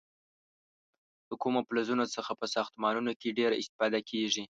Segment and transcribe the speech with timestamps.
[1.27, 4.43] د کومو فلزونو څخه په ساختمانونو کې ډیره استفاده کېږي؟